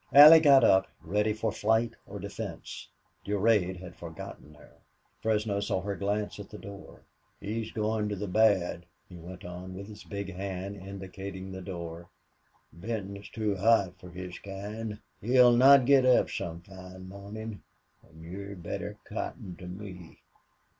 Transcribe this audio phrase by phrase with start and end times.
[0.13, 2.87] Allie got up, ready for fight or defense.
[3.23, 4.71] Durade had forgotten her.
[5.21, 7.03] Fresno saw her glance at the door.
[7.39, 12.09] "He's goin' to the bad," he went on, with his big hand indicating the door.
[12.73, 14.97] "Benton's too hot fer his kind.
[15.21, 17.61] He'll not git up some fine mornin'....
[18.01, 20.17] An' you'd better cotton to me.